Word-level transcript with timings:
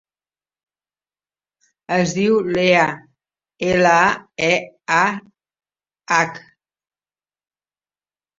Es 1.97 2.13
diu 2.17 2.37
Leah: 2.57 2.87
ela, 3.67 3.93
e, 4.49 4.51
a, 4.97 5.03
hac. 6.17 6.41